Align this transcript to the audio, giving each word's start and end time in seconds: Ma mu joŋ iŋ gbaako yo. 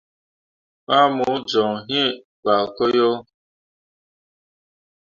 Ma 0.85 0.99
mu 1.15 1.27
joŋ 1.51 1.73
iŋ 1.99 2.07
gbaako 2.41 2.83
yo. 2.97 3.09